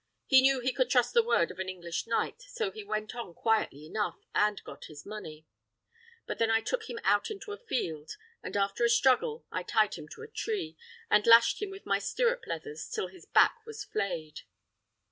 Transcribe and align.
He 0.25 0.41
knew 0.41 0.59
he 0.61 0.73
could 0.73 0.89
trust 0.89 1.13
the 1.13 1.21
word 1.21 1.51
of 1.51 1.59
an 1.59 1.69
English 1.69 2.07
knight, 2.07 2.41
so 2.41 2.71
he 2.71 2.83
went 2.83 3.13
on 3.13 3.35
quietly 3.35 3.85
enough, 3.85 4.17
and 4.33 4.59
got 4.63 4.85
his 4.85 5.05
money; 5.05 5.45
but 6.25 6.39
then 6.39 6.49
I 6.49 6.59
took 6.59 6.89
him 6.89 6.97
out 7.03 7.29
into 7.29 7.51
a 7.51 7.57
field, 7.59 8.17
and 8.41 8.57
after 8.57 8.83
a 8.83 8.89
struggle, 8.89 9.45
I 9.51 9.61
tied 9.61 9.93
him 9.93 10.07
to 10.15 10.23
a 10.23 10.27
tree, 10.27 10.75
and 11.11 11.27
lashed 11.27 11.61
him 11.61 11.69
with 11.69 11.85
my 11.85 11.99
stirrup 11.99 12.47
leathers 12.47 12.89
till 12.89 13.09
his 13.09 13.27
back 13.27 13.57
was 13.67 13.83
flayed. 13.83 14.41